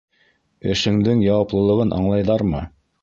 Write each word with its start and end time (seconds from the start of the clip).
Эшеңдең 0.71 1.21
яуаплылығын 1.25 1.93
аңлайҙармы? 1.99 2.65